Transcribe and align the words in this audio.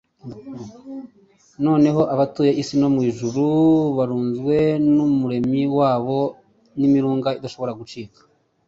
Noneho 1.65 2.01
abatuye 2.13 2.51
isi 2.61 2.75
n'abo 2.77 2.91
mu 2.95 3.01
ijuru 3.09 3.45
buruzwe 3.95 4.55
n'Umuremyi 4.95 5.63
wabo 5.77 6.19
n'imirunga 6.77 7.29
idashobora 7.39 7.73
gucika. 7.79 8.19